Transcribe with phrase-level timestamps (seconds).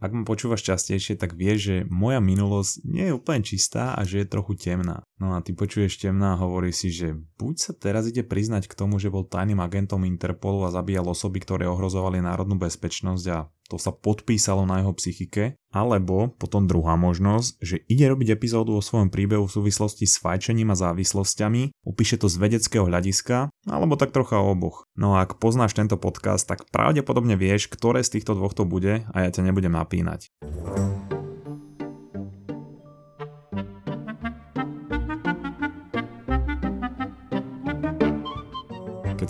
[0.00, 4.24] Ak ma počúvaš častejšie, tak vieš, že moja minulosť nie je úplne čistá a že
[4.24, 5.04] je trochu temná.
[5.20, 8.76] No a ty počuješ temná a hovorí si, že buď sa teraz ide priznať k
[8.80, 13.38] tomu, že bol tajným agentom Interpolu a zabíjal osoby, ktoré ohrozovali národnú bezpečnosť a
[13.70, 18.82] to sa podpísalo na jeho psychike, alebo potom druhá možnosť, že ide robiť epizódu o
[18.82, 24.10] svojom príbehu v súvislosti s fajčením a závislosťami, upíše to z vedeckého hľadiska, alebo tak
[24.10, 24.90] trocha oboch.
[24.98, 29.06] No a ak poznáš tento podcast, tak pravdepodobne vieš, ktoré z týchto dvoch to bude
[29.06, 30.26] a ja ťa nebudem napínať.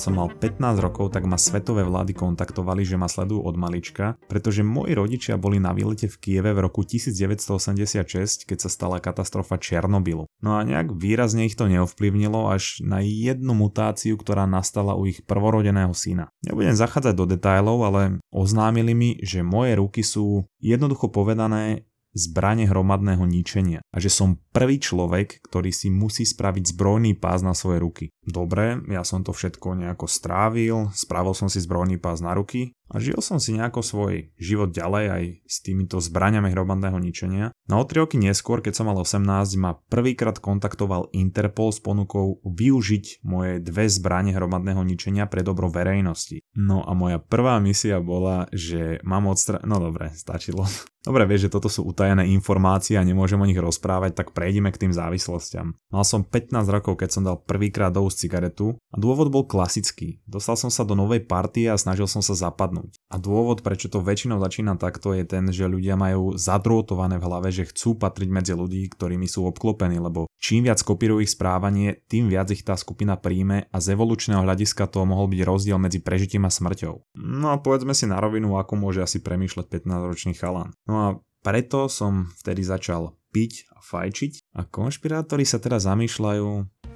[0.01, 4.65] Som mal 15 rokov, tak ma svetové vlády kontaktovali, že ma sledujú od malička, pretože
[4.65, 10.25] moji rodičia boli na výlete v Kieve v roku 1986, keď sa stala katastrofa Černobylu.
[10.41, 15.21] No a nejak výrazne ich to neovplyvnilo až na jednu mutáciu, ktorá nastala u ich
[15.29, 16.33] prvorodeného syna.
[16.49, 18.01] Nebudem zachádzať do detajlov, ale
[18.33, 24.83] oznámili mi, že moje ruky sú jednoducho povedané zbranie hromadného ničenia a že som prvý
[24.83, 28.05] človek, ktorý si musí spraviť zbrojný pás na svoje ruky.
[28.27, 32.99] Dobre, ja som to všetko nejako strávil, spravil som si zbrojný pás na ruky a
[32.99, 37.55] žil som si nejako svoj život ďalej aj s týmito zbraniami hromadného ničenia.
[37.71, 39.23] No o 3 roky neskôr, keď som mal 18,
[39.63, 46.43] ma prvýkrát kontaktoval Interpol s ponukou využiť moje dve zbranie hromadného ničenia pre dobro verejnosti.
[46.59, 49.63] No a moja prvá misia bola, že mám odstra...
[49.63, 50.67] No dobre, stačilo.
[51.01, 54.85] Dobre, vieš, že toto sú utajené informácie a nemôžem o nich rozprávať, tak prejdime k
[54.85, 55.73] tým závislostiam.
[55.89, 60.21] Mal som 15 rokov, keď som dal prvýkrát do úst cigaretu a dôvod bol klasický.
[60.29, 62.80] Dostal som sa do novej partie a snažil som sa zapadnúť.
[63.11, 67.49] A dôvod, prečo to väčšinou začína takto, je ten, že ľudia majú zadrôtované v hlave,
[67.51, 72.31] že chcú patriť medzi ľudí, ktorými sú obklopení, lebo čím viac kopírujú ich správanie, tým
[72.31, 76.47] viac ich tá skupina príjme a z evolučného hľadiska to mohol byť rozdiel medzi prežitím
[76.47, 77.19] a smrťou.
[77.21, 80.73] No a povedzme si na rovinu, ako môže asi premýšľať 15-ročný chalan.
[80.87, 81.09] No a
[81.41, 86.49] preto som vtedy začal piť a fajčiť a konšpirátori sa teda zamýšľajú,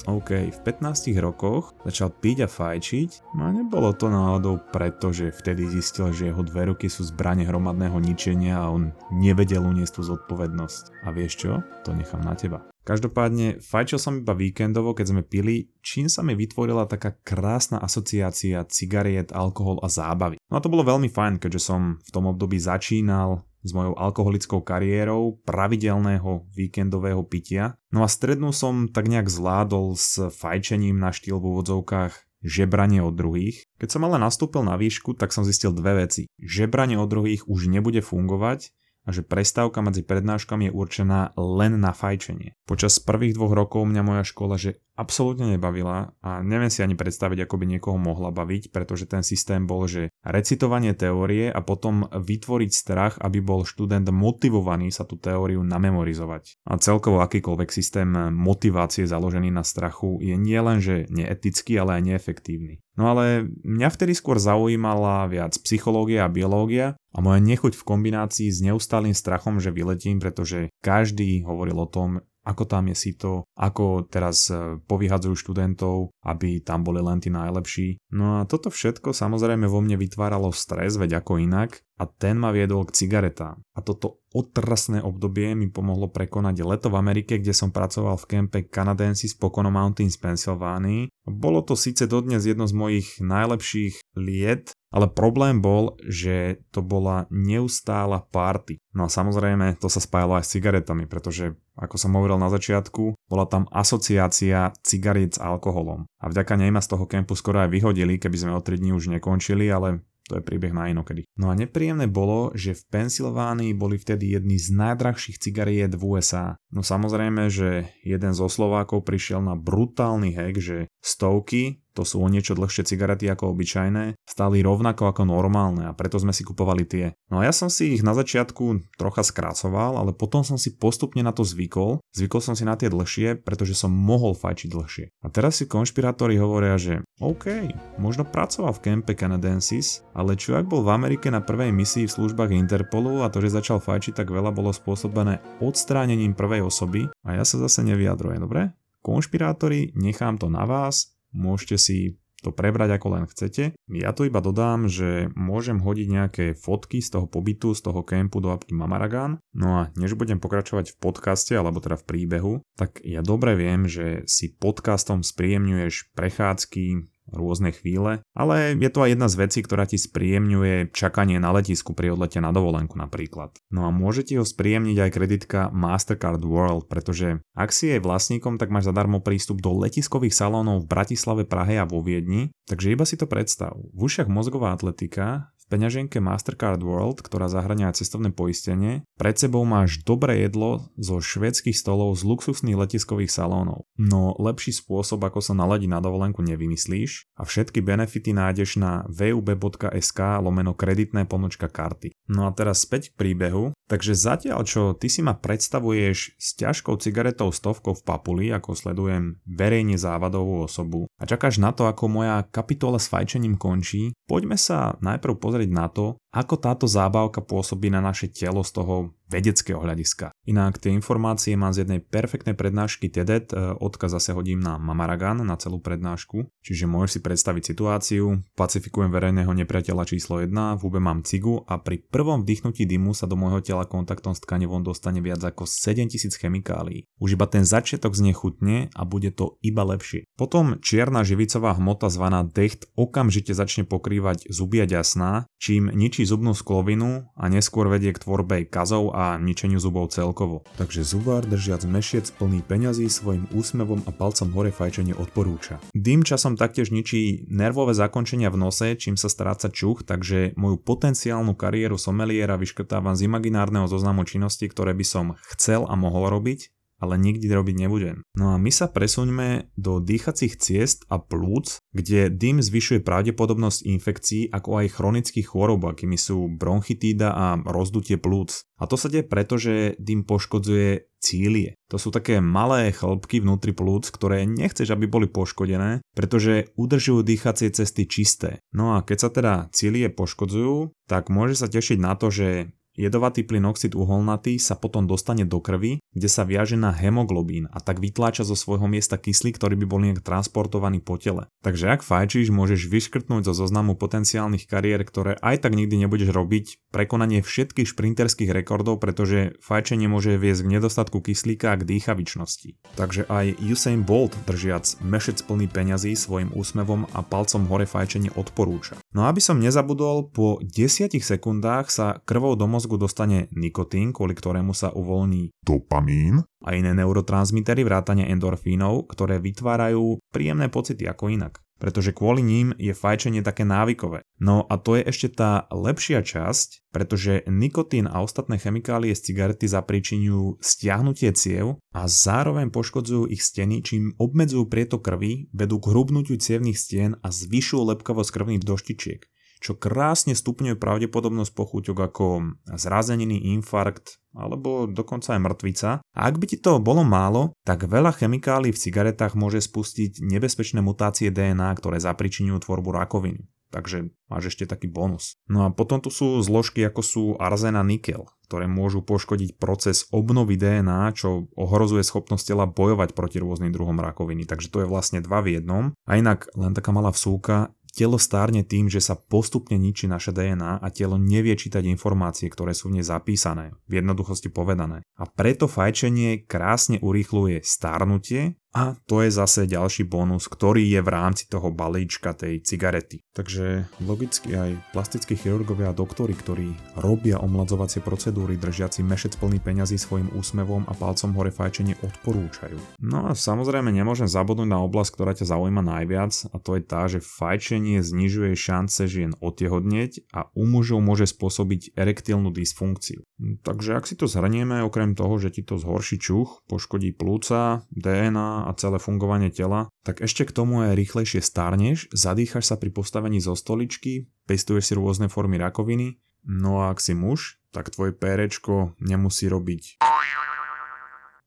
[0.04, 5.32] OK, v 15 rokoch začal piť a fajčiť, no a nebolo to náhodou preto, že
[5.32, 10.02] vtedy zistil, že jeho dve ruky sú zbranie hromadného ničenia a on nevedel uniesť tú
[10.04, 11.06] zodpovednosť.
[11.06, 11.64] A vieš čo?
[11.88, 12.60] To nechám na teba.
[12.84, 18.60] Každopádne fajčil som iba víkendovo, keď sme pili, čím sa mi vytvorila taká krásna asociácia
[18.68, 20.36] cigariet, alkohol a zábavy.
[20.52, 24.60] No a to bolo veľmi fajn, keďže som v tom období začínal s mojou alkoholickou
[24.60, 27.80] kariérou pravidelného víkendového pitia.
[27.88, 32.12] No a strednú som tak nejak zvládol s fajčením na štýl v úvodzovkách
[32.44, 33.64] žebranie od druhých.
[33.80, 36.28] Keď som ale nastúpil na výšku, tak som zistil dve veci.
[36.36, 38.70] Žebranie od druhých už nebude fungovať
[39.04, 42.56] a že prestávka medzi prednáškami je určená len na fajčenie.
[42.64, 47.46] Počas prvých dvoch rokov mňa moja škola že absolútne nebavila a neviem si ani predstaviť,
[47.46, 52.70] ako by niekoho mohla baviť, pretože ten systém bol, že recitovanie teórie a potom vytvoriť
[52.70, 56.62] strach, aby bol študent motivovaný sa tú teóriu namemorizovať.
[56.70, 62.78] A celkovo akýkoľvek systém motivácie založený na strachu je nielen, že neetický, ale aj neefektívny.
[62.94, 68.48] No ale mňa vtedy skôr zaujímala viac psychológia a biológia a moja nechuť v kombinácii
[68.54, 74.04] s neustálým strachom, že vyletím, pretože každý hovoril o tom, ako tam je sito, ako
[74.06, 77.96] teraz e, povyhadzujú študentov, aby tam boli len tí najlepší.
[78.12, 82.50] No a toto všetko samozrejme vo mne vytváralo stres, veď ako inak, a ten ma
[82.50, 83.62] viedol k cigaretám.
[83.72, 88.58] A toto otrasné obdobie mi pomohlo prekonať leto v Amerike, kde som pracoval v kempe
[88.66, 91.02] Canadensis Pocono Mountains v Pensylvánii.
[91.22, 97.30] Bolo to síce dodnes jedno z mojich najlepších liet, ale problém bol, že to bola
[97.30, 98.82] neustála party.
[98.90, 103.18] No a samozrejme to sa spájalo aj s cigaretami, pretože ako som hovoril na začiatku,
[103.26, 106.06] bola tam asociácia cigariet s alkoholom.
[106.22, 108.94] A vďaka nej ma z toho kempu skoro aj vyhodili, keby sme o 3 dní
[108.94, 111.28] už nekončili, ale to je príbeh na inokedy.
[111.36, 116.56] No a nepríjemné bolo, že v Pensylvánii boli vtedy jedni z najdrahších cigariet v USA.
[116.72, 122.28] No samozrejme, že jeden zo Slovákov prišiel na brutálny hack, že stovky to sú o
[122.28, 127.14] niečo dlhšie cigarety ako obyčajné, stali rovnako ako normálne a preto sme si kupovali tie.
[127.30, 131.22] No a ja som si ich na začiatku trocha skrácoval, ale potom som si postupne
[131.22, 132.02] na to zvykol.
[132.10, 135.04] Zvykol som si na tie dlhšie, pretože som mohol fajčiť dlhšie.
[135.22, 137.70] A teraz si konšpirátori hovoria, že OK,
[138.02, 142.14] možno pracoval v kempe Canadensis, ale čo ak bol v Amerike na prvej misii v
[142.18, 147.38] službách Interpolu a to, že začal fajčiť tak veľa bolo spôsobené odstránením prvej osoby a
[147.38, 148.74] ja sa zase nevyjadrujem, dobre?
[149.04, 151.98] Konšpirátori, nechám to na vás, môžete si
[152.44, 153.72] to prebrať ako len chcete.
[153.88, 158.44] Ja tu iba dodám, že môžem hodiť nejaké fotky z toho pobytu, z toho kempu
[158.44, 159.40] do apky Mamaragan.
[159.56, 163.88] No a než budem pokračovať v podcaste, alebo teda v príbehu, tak ja dobre viem,
[163.88, 169.88] že si podcastom spríjemňuješ prechádzky, rôzne chvíle, ale je to aj jedna z vecí, ktorá
[169.88, 173.56] ti spríjemňuje čakanie na letisku pri odlete na dovolenku napríklad.
[173.72, 178.60] No a môže ti ho spríjemniť aj kreditka Mastercard World, pretože ak si jej vlastníkom,
[178.60, 183.08] tak máš zadarmo prístup do letiskových salónov v Bratislave, Prahe a vo Viedni, takže iba
[183.08, 183.72] si to predstav.
[183.94, 190.04] V ušiach mozgová atletika, v peňaženke Mastercard World, ktorá zahrania cestovné poistenie, pred sebou máš
[190.04, 193.88] dobré jedlo zo švedských stolov z luxusných letiskových salónov.
[193.96, 200.20] No lepší spôsob, ako sa naladiť na dovolenku nevymyslíš a všetky benefity nájdeš na vub.sk
[200.44, 202.12] lomeno kreditné ponočka karty.
[202.28, 203.72] No a teraz späť k príbehu.
[203.84, 209.44] Takže zatiaľ, čo ty si ma predstavuješ s ťažkou cigaretou stovkou v papuli, ako sledujem
[209.44, 214.96] verejne závadovú osobu a čakáš na to, ako moja kapitola s fajčením končí, poďme sa
[215.04, 220.30] najprv pozrieť na to, ako táto zábavka pôsobí na naše telo z toho vedeckého hľadiska.
[220.44, 225.40] Inak tie informácie mám z jednej perfektnej prednášky TEDET, e, odkaz zase hodím na Mamaragan
[225.40, 231.00] na celú prednášku, čiže môžeš si predstaviť situáciu, pacifikujem verejného nepriateľa číslo 1, v hube
[231.00, 235.24] mám cigu a pri prvom vdychnutí dymu sa do môjho tela kontaktom s tkanivom dostane
[235.24, 237.08] viac ako 7000 chemikálií.
[237.16, 240.28] Už iba ten začiatok znie chutne a bude to iba lepšie.
[240.36, 246.56] Potom čierna živicová hmota zvaná decht okamžite začne pokrývať zuby a ďasná, čím ničí zubnú
[246.56, 250.64] sklovinu a neskôr vedie k tvorbe kazov a ničeniu zubov celkovo.
[250.80, 255.78] Takže zubár držiac mešiec plný peňazí svojim úsmevom a palcom hore fajčenie odporúča.
[255.92, 261.52] Dým časom taktiež ničí nervové zakončenia v nose, čím sa stráca čuch, takže moju potenciálnu
[261.54, 267.18] kariéru someliera vyškrtávam z imaginárneho zoznamu činnosti, ktoré by som chcel a mohol robiť ale
[267.18, 268.22] nikdy robiť nebudem.
[268.38, 274.42] No a my sa presuňme do dýchacích ciest a plúc, kde dym zvyšuje pravdepodobnosť infekcií
[274.50, 278.64] ako aj chronických chorób, akými sú bronchitída a rozdutie plúc.
[278.78, 281.72] A to sa deje preto, že dym poškodzuje cílie.
[281.88, 287.72] To sú také malé chlpky vnútri plúc, ktoré nechceš, aby boli poškodené, pretože udržujú dýchacie
[287.72, 288.60] cesty čisté.
[288.76, 293.42] No a keď sa teda cílie poškodzujú, tak môže sa tešiť na to, že Jedovatý
[293.42, 297.98] plyn oxid uholnatý sa potom dostane do krvi, kde sa viaže na hemoglobín a tak
[297.98, 301.50] vytláča zo svojho miesta kyslík, ktorý by bol nejak transportovaný po tele.
[301.66, 306.94] Takže ak fajčíš, môžeš vyškrtnúť zo zoznamu potenciálnych kariér, ktoré aj tak nikdy nebudeš robiť,
[306.94, 312.78] prekonanie všetkých šprinterských rekordov, pretože fajčenie môže viesť k nedostatku kyslíka a k dýchavičnosti.
[312.94, 318.94] Takže aj Usain Bolt držiac mešec plný peňazí svojim úsmevom a palcom hore fajčenie odporúča.
[319.14, 324.74] No aby som nezabudol, po 10 sekundách sa krvou do mozgu dostane nikotín, kvôli ktorému
[324.74, 331.63] sa uvoľní dopamín a iné neurotransmitery vrátane endorfínov, ktoré vytvárajú príjemné pocity ako inak.
[331.84, 334.24] Pretože kvôli ním je fajčenie také návykové.
[334.40, 339.68] No a to je ešte tá lepšia časť, pretože nikotín a ostatné chemikálie z cigarety
[339.68, 346.40] zapričinujú stiahnutie ciev a zároveň poškodzujú ich steny, čím obmedzujú prietok krvi, vedú k hrubnutiu
[346.40, 349.28] cievných stien a zvyšujú lepkavosť krvných doštičiek
[349.64, 352.26] čo krásne stupňuje pravdepodobnosť pochúťok ako
[352.68, 355.90] zrazeniny, infarkt alebo dokonca aj mŕtvica.
[356.04, 360.84] A ak by ti to bolo málo, tak veľa chemikálií v cigaretách môže spustiť nebezpečné
[360.84, 363.48] mutácie DNA, ktoré zapričinujú tvorbu rakoviny.
[363.72, 365.34] Takže máš ešte taký bonus.
[365.50, 370.06] No a potom tu sú zložky ako sú arzén a nikel, ktoré môžu poškodiť proces
[370.14, 374.46] obnovy DNA, čo ohrozuje schopnosť tela bojovať proti rôznym druhom rakoviny.
[374.46, 375.90] Takže to je vlastne dva v jednom.
[376.06, 380.82] A inak len taká malá vsúka, Telo stárne tým, že sa postupne ničí naše DNA
[380.82, 385.06] a telo nevie čítať informácie, ktoré sú v nej zapísané, v jednoduchosti povedané.
[385.14, 391.08] A preto fajčenie krásne urýchluje starnutie a to je zase ďalší bonus, ktorý je v
[391.08, 393.22] rámci toho balíčka tej cigarety.
[393.30, 399.94] Takže logicky aj plastickí chirurgovia a doktori, ktorí robia omladzovacie procedúry držiaci mešec plný peňazí
[399.94, 402.98] svojim úsmevom a palcom hore fajčenie odporúčajú.
[402.98, 407.06] No a samozrejme nemôžem zabudnúť na oblasť, ktorá ťa zaujíma najviac a to je tá,
[407.06, 413.22] že fajčenie znižuje šance žien otehodneť a u mužov môže spôsobiť erektilnú dysfunkciu.
[413.62, 418.63] Takže ak si to zhrnieme, okrem toho, že ti to zhorší čuch, poškodí plúca, DNA
[418.64, 423.38] a celé fungovanie tela, tak ešte k tomu aj rýchlejšie starneš, zadýchaš sa pri postavení
[423.38, 426.16] zo stoličky, pestuješ si rôzne formy rakoviny,
[426.48, 430.00] no a ak si muž, tak tvoje pérečko nemusí robiť.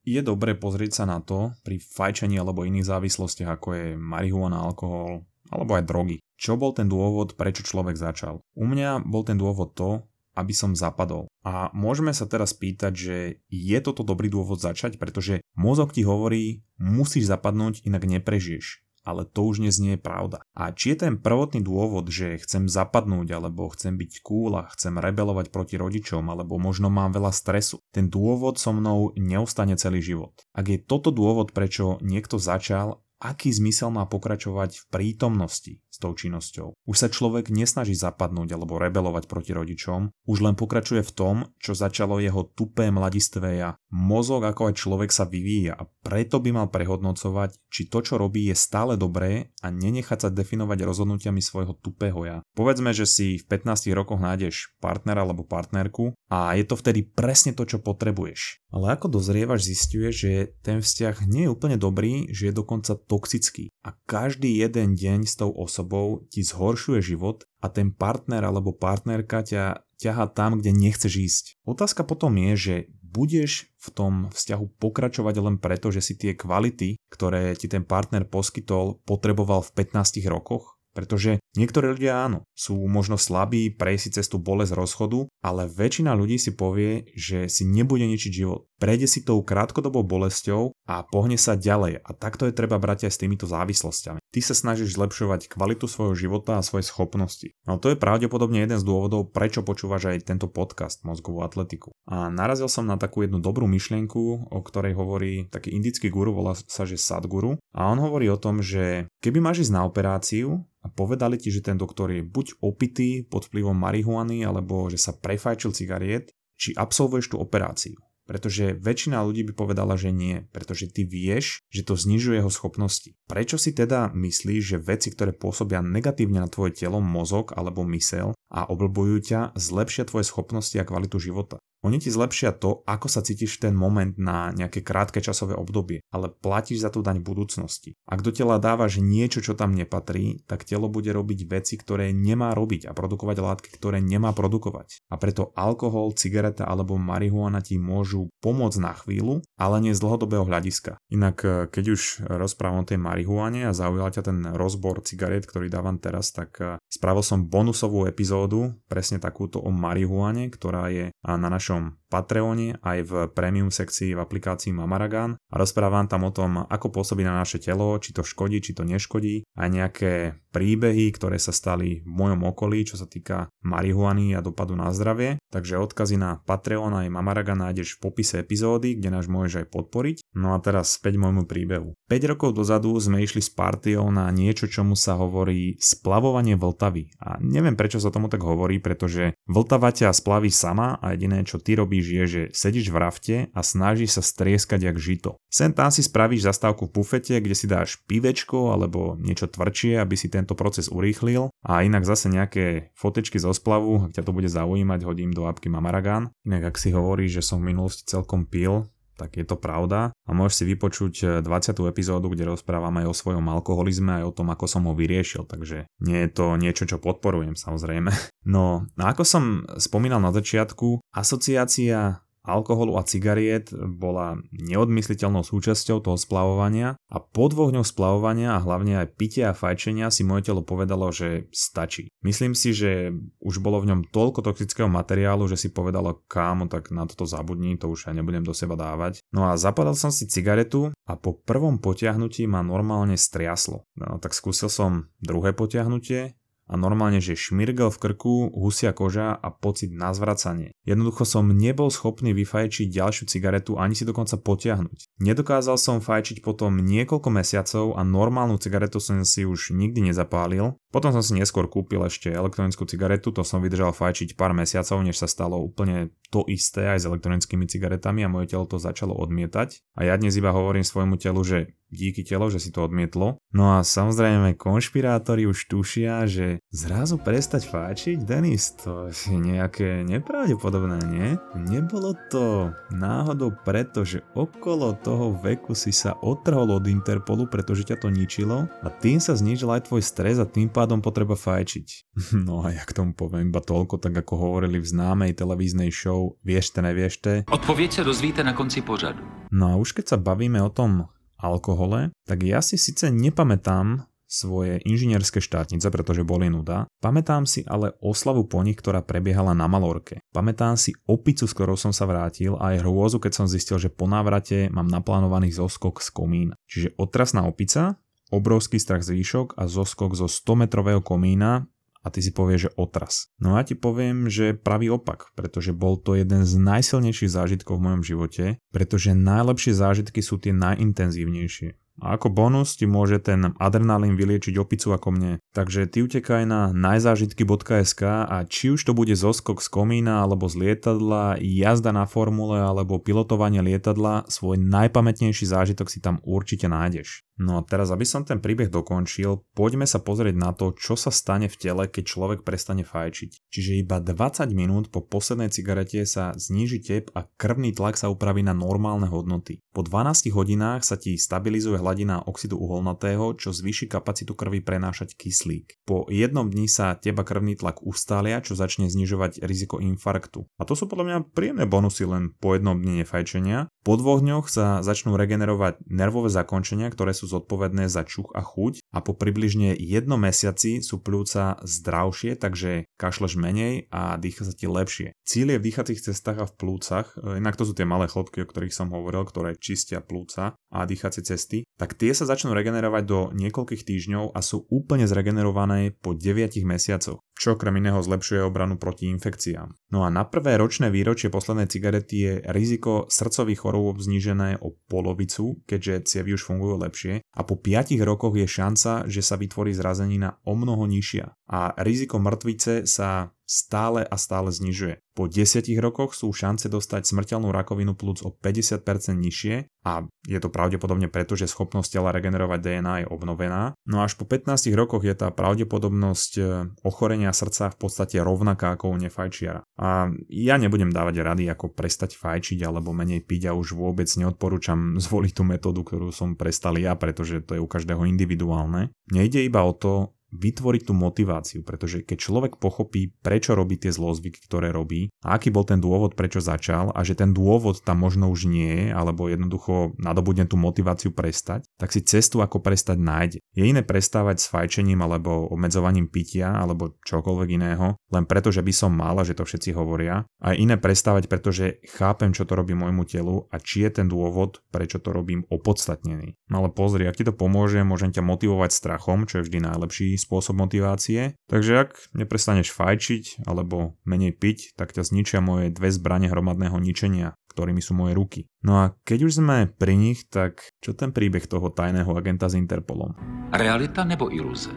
[0.08, 5.28] Je dobré pozrieť sa na to pri fajčení alebo iných závislostiach ako je marihuana, alkohol
[5.52, 6.16] alebo aj drogy.
[6.38, 8.40] Čo bol ten dôvod, prečo človek začal?
[8.56, 10.04] U mňa bol ten dôvod to,
[10.38, 11.26] aby som zapadol.
[11.42, 13.16] A môžeme sa teraz pýtať, že
[13.50, 18.86] je toto dobrý dôvod začať, pretože mozog ti hovorí, musíš zapadnúť, inak neprežiješ.
[19.08, 20.44] Ale to už neznie pravda.
[20.52, 25.00] A či je ten prvotný dôvod, že chcem zapadnúť, alebo chcem byť cool a chcem
[25.00, 30.36] rebelovať proti rodičom, alebo možno mám veľa stresu, ten dôvod so mnou neustane celý život.
[30.52, 36.14] Ak je toto dôvod, prečo niekto začal aký zmysel má pokračovať v prítomnosti s tou
[36.14, 36.78] činnosťou.
[36.86, 41.74] Už sa človek nesnaží zapadnúť alebo rebelovať proti rodičom, už len pokračuje v tom, čo
[41.74, 43.74] začalo jeho tupé mladistvé ja.
[43.90, 48.46] Mozog ako aj človek sa vyvíja a preto by mal prehodnocovať, či to, čo robí,
[48.46, 52.38] je stále dobré a nenechať sa definovať rozhodnutiami svojho tupého ja.
[52.54, 57.50] Povedzme, že si v 15 rokoch nájdeš partnera alebo partnerku a je to vtedy presne
[57.58, 58.62] to, čo potrebuješ.
[58.70, 63.72] Ale ako dozrievaš, zistuješ, že ten vzťah nie je úplne dobrý, že je dokonca toxický.
[63.82, 69.40] A každý jeden deň s tou osobou ti zhoršuje život a ten partner alebo partnerka
[69.42, 71.44] ťa ťaha tam, kde nechceš ísť.
[71.66, 77.02] Otázka potom je, že budeš v tom vzťahu pokračovať len preto, že si tie kvality,
[77.10, 80.78] ktoré ti ten partner poskytol, potreboval v 15 rokoch?
[80.96, 86.42] Pretože niektorí ľudia áno, sú možno slabí, prejsť si cestu bolesť rozchodu, ale väčšina ľudí
[86.42, 88.66] si povie, že si nebude ničiť život.
[88.82, 92.00] Prejde si tou krátkodobou bolesťou a pohne sa ďalej.
[92.00, 94.24] A takto je treba brať aj s týmito závislosťami.
[94.24, 97.52] Ty sa snažíš zlepšovať kvalitu svojho života a svoje schopnosti.
[97.68, 101.92] No to je pravdepodobne jeden z dôvodov, prečo počúvaš aj tento podcast Mozgovú atletiku.
[102.08, 106.56] A narazil som na takú jednu dobrú myšlienku, o ktorej hovorí taký indický guru, volá
[106.56, 107.60] sa že Sadguru.
[107.76, 111.60] A on hovorí o tom, že keby máš ísť na operáciu, a povedali ti, že
[111.60, 117.34] ten doktor je buď opitý pod vplyvom marihuany, alebo že sa prefajčil cigariet, či absolvuješ
[117.34, 117.98] tú operáciu.
[118.28, 123.16] Pretože väčšina ľudí by povedala, že nie, pretože ty vieš, že to znižuje jeho schopnosti.
[123.24, 128.37] Prečo si teda myslíš, že veci, ktoré pôsobia negatívne na tvoje telo, mozog alebo mysel
[128.48, 131.60] a oblbujú ťa, zlepšia tvoje schopnosti a kvalitu života?
[131.86, 136.02] Oni ti zlepšia to, ako sa cítiš v ten moment na nejaké krátke časové obdobie,
[136.10, 137.94] ale platíš za tú daň budúcnosti.
[138.02, 142.50] Ak do tela dávaš niečo, čo tam nepatrí, tak telo bude robiť veci, ktoré nemá
[142.50, 145.06] robiť a produkovať látky, ktoré nemá produkovať.
[145.06, 150.50] A preto alkohol, cigareta alebo marihuana ti môžu pomôcť na chvíľu, ale nie z dlhodobého
[150.50, 150.98] hľadiska.
[151.14, 155.70] Inak eh, keď už rozprávam o tej marihuane a zaujal ťa ten rozbor cigariet, ktorý
[155.70, 158.37] dávam teraz, tak eh, spravil som bonusovú epizódu,
[158.86, 164.72] presne takúto o marihuane, ktorá je na našom Patreone aj v premium sekcii v aplikácii
[164.72, 168.72] Mamaragan a rozprávam tam o tom, ako pôsobí na naše telo, či to škodí, či
[168.72, 170.12] to neškodí, aj nejaké
[170.48, 175.36] príbehy, ktoré sa stali v mojom okolí, čo sa týka marihuany a dopadu na zdravie.
[175.52, 180.16] Takže odkazy na Patreon aj Mamaragan nájdeš v popise epizódy, kde nás môžeš aj podporiť.
[180.36, 181.92] No a teraz späť môjmu príbehu.
[182.08, 187.12] 5 rokov dozadu sme išli s partiou na niečo, čomu sa hovorí splavovanie Vltavy.
[187.20, 191.60] A neviem prečo sa tomu tak hovorí, pretože Vltava ťa splaví sama a jediné čo
[191.60, 195.30] ty robíš je, že sedíš v rafte a snažíš sa strieskať jak žito.
[195.50, 200.14] Sem tam si spravíš zastávku v bufete, kde si dáš pivečko alebo niečo tvrdšie, aby
[200.14, 204.46] si tento proces urýchlil a inak zase nejaké fotečky zo splavu, ak ťa to bude
[204.46, 206.30] zaujímať, hodím do apky Mamaragan.
[206.44, 208.86] Inak ak si hovoríš, že som v minulosti celkom pil,
[209.18, 211.42] tak je to pravda a môžeš si vypočuť 20.
[211.42, 215.50] Eh, epizódu, kde rozprávam aj o svojom alkoholizme aj o tom, ako som ho vyriešil,
[215.50, 218.14] takže nie je to niečo, čo podporujem samozrejme.
[218.48, 219.44] No a ako som
[219.76, 227.68] spomínal na začiatku, asociácia alkoholu a cigariet bola neodmysliteľnou súčasťou toho splavovania a po dvoch
[227.68, 232.08] dňoch splavovania a hlavne aj pitia a fajčenia si moje telo povedalo, že stačí.
[232.24, 233.12] Myslím si, že
[233.44, 237.76] už bolo v ňom toľko toxického materiálu, že si povedalo kámo, tak na toto zabudni,
[237.76, 239.20] to už aj nebudem do seba dávať.
[239.28, 243.84] No a zapadal som si cigaretu a po prvom potiahnutí ma normálne striaslo.
[243.98, 249.48] No, tak skúsil som druhé potiahnutie a normálne, že šmirgel v krku, husia koža a
[249.48, 250.76] pocit na zvracanie.
[250.84, 255.18] Jednoducho som nebol schopný vyfajčiť ďalšiu cigaretu ani si dokonca potiahnuť.
[255.24, 260.76] Nedokázal som fajčiť potom niekoľko mesiacov a normálnu cigaretu som si už nikdy nezapálil.
[260.92, 265.20] Potom som si neskôr kúpil ešte elektronickú cigaretu, to som vydržal fajčiť pár mesiacov, než
[265.20, 269.80] sa stalo úplne to isté aj s elektronickými cigaretami a moje telo to začalo odmietať.
[269.96, 273.40] A ja dnes iba hovorím svojmu telu, že díky telo, že si to odmietlo.
[273.52, 280.98] No a samozrejme konšpirátori už tušia, že zrazu prestať fáčiť, Denis, to je nejaké nepravdepodobné,
[281.08, 281.28] nie?
[281.56, 287.96] Nebolo to náhodou preto, že okolo toho veku si sa otrhol od Interpolu, pretože ťa
[288.04, 291.88] to ničilo a tým sa znížil aj tvoj stres a tým pádom potreba fajčiť.
[292.48, 296.38] No a ja k tomu poviem iba toľko, tak ako hovorili v známej televíznej show
[296.46, 297.44] Viešte, neviešte.
[297.50, 299.20] Odpoveď sa dozvíte na konci pořadu.
[299.50, 304.84] No a už keď sa bavíme o tom alkohole, tak ja si síce nepamätám svoje
[304.84, 306.84] inžinierské štátnice, pretože boli nuda.
[307.00, 310.20] Pamätám si ale oslavu po nich, ktorá prebiehala na Malorke.
[310.36, 313.88] Pamätám si opicu, s ktorou som sa vrátil a aj hrôzu, keď som zistil, že
[313.88, 316.54] po návrate mám naplánovaný zoskok z komína.
[316.68, 317.96] Čiže otrasná opica,
[318.28, 321.64] obrovský strach z výšok a zoskok zo 100 metrového komína
[322.02, 323.30] a ty si povieš, že otras.
[323.42, 327.84] No ja ti poviem, že pravý opak, pretože bol to jeden z najsilnejších zážitkov v
[327.90, 331.74] mojom živote, pretože najlepšie zážitky sú tie najintenzívnejšie.
[331.98, 335.32] A ako bonus ti môže ten adrenalín vyliečiť opicu ako mne.
[335.50, 340.62] Takže ty utekaj na najzážitky.sk a či už to bude zoskok z komína alebo z
[340.62, 347.26] lietadla, jazda na formule alebo pilotovanie lietadla, svoj najpamätnejší zážitok si tam určite nájdeš.
[347.38, 351.14] No a teraz, aby som ten príbeh dokončil, poďme sa pozrieť na to, čo sa
[351.14, 353.46] stane v tele, keď človek prestane fajčiť.
[353.46, 358.42] Čiže iba 20 minút po poslednej cigarete sa zníži tep a krvný tlak sa upraví
[358.42, 359.62] na normálne hodnoty.
[359.70, 365.86] Po 12 hodinách sa ti stabilizuje hladina oxidu uholnatého, čo zvýši kapacitu krvi prenášať kyslík.
[365.86, 370.50] Po jednom dni sa teba krvný tlak ustália, čo začne znižovať riziko infarktu.
[370.58, 373.70] A to sú podľa mňa príjemné bonusy len po jednom dni nefajčenia.
[373.86, 378.80] Po dvoch dňoch sa začnú regenerovať nervové zakončenia, ktoré sú zodpovedné za čuch a chuť
[378.96, 384.64] a po približne jednom mesiaci sú pľúca zdravšie, takže kašleš menej a dýcha sa ti
[384.64, 385.12] lepšie.
[385.28, 388.42] Cíl je v dýchacích cestách a v plúcach, e, inak to sú tie malé chlopky,
[388.42, 393.04] o ktorých som hovoril, ktoré čistia plúca a dýchacie cesty, tak tie sa začnú regenerovať
[393.04, 398.76] do niekoľkých týždňov a sú úplne zregenerované po 9 mesiacoch čo okrem iného zlepšuje obranu
[398.76, 399.94] proti infekciám.
[399.94, 405.62] No a na prvé ročné výročie poslednej cigarety je riziko srdcových chorôb znížené o polovicu,
[405.64, 410.42] keďže cievy už fungujú lepšie a po 5 rokoch je šanca, že sa vytvorí zrazenina
[410.42, 415.00] o mnoho nižšia a riziko mŕtvice sa stále a stále znižuje.
[415.16, 418.84] Po 10 rokoch sú šance dostať smrteľnú rakovinu plúc o 50%
[419.18, 423.72] nižšie a je to pravdepodobne preto, že schopnosť tela regenerovať DNA je obnovená.
[423.88, 426.42] No až po 15 rokoch je tá pravdepodobnosť e,
[426.84, 429.64] ochorenia srdca v podstate rovnaká ako u nefajčiara.
[429.80, 434.94] A ja nebudem dávať rady ako prestať fajčiť alebo menej piť a už vôbec neodporúčam
[435.08, 438.92] zvoliť tú metódu, ktorú som prestal ja, pretože to je u každého individuálne.
[439.08, 444.44] Nejde iba o to, vytvoriť tú motiváciu, pretože keď človek pochopí, prečo robí tie zlozvyky,
[444.44, 448.28] ktoré robí a aký bol ten dôvod, prečo začal a že ten dôvod tam možno
[448.28, 453.38] už nie je, alebo jednoducho nadobudne tú motiváciu prestať, tak si cestu ako prestať nájde.
[453.56, 458.72] Je iné prestávať s fajčením alebo obmedzovaním pitia alebo čokoľvek iného, len preto, že by
[458.72, 460.28] som mal a že to všetci hovoria.
[460.44, 464.60] A iné prestávať, pretože chápem, čo to robí môjmu telu a či je ten dôvod,
[464.68, 466.36] prečo to robím opodstatnený.
[466.52, 470.17] No ale pozri, ak ti to pomôže, môžem ťa motivovať strachom, čo je vždy najlepší
[470.18, 471.38] spôsob motivácie.
[471.46, 477.38] Takže ak neprestaneš fajčiť alebo menej piť, tak ťa zničia moje dve zbranie hromadného ničenia,
[477.54, 478.40] ktorými sú moje ruky.
[478.62, 482.58] No a keď už sme pri nich, tak čo ten príbeh toho tajného agenta s
[482.58, 483.14] Interpolom?
[483.54, 484.70] Realita nebo iluze?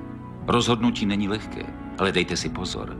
[0.47, 1.65] Rozhodnutí není lehké,
[1.97, 2.97] ale dejte si pozor.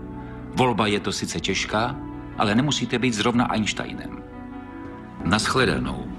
[0.58, 1.96] Volba je to sice těžká,
[2.38, 4.24] ale nemusíte být zrovna Einsteinem.
[5.26, 6.06] Naschledanou.